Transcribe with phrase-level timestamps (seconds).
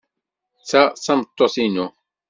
[0.69, 1.87] Ta d tameṭṭut-inu.